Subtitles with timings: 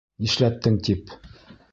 [0.27, 1.13] —Нишләттең, тип...